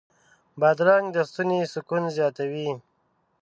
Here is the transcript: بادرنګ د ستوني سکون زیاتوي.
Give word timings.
بادرنګ 0.59 1.05
د 1.15 1.17
ستوني 1.29 1.61
سکون 1.73 2.03
زیاتوي. 2.17 2.69